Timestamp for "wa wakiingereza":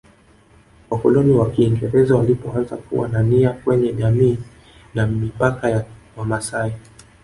1.31-2.15